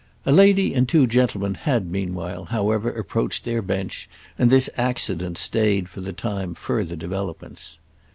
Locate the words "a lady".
0.25-0.73